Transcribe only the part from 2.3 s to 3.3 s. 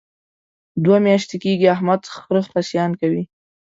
خصیان کوي.